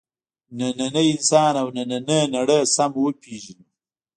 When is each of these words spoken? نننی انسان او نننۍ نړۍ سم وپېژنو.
نننی 0.57 1.05
انسان 1.13 1.53
او 1.61 1.67
نننۍ 1.75 2.21
نړۍ 2.35 2.61
سم 2.75 2.91
وپېژنو. 3.03 3.65